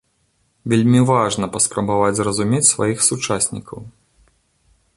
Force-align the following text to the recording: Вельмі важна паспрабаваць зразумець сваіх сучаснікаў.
Вельмі 0.71 1.01
важна 1.09 1.49
паспрабаваць 1.57 2.15
зразумець 2.19 2.63
сваіх 2.73 3.05
сучаснікаў. 3.09 3.79